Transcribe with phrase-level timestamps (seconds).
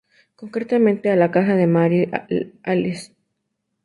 [0.35, 2.09] Concretamente a la casa de Mary
[2.63, 3.13] Alice.